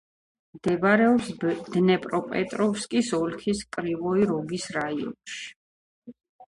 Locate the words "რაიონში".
4.81-5.45